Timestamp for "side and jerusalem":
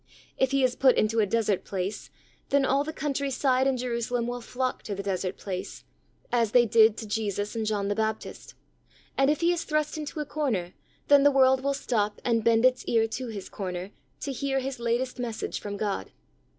3.29-4.25